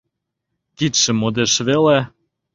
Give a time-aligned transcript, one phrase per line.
[0.77, 1.99] Кидше модеш веле.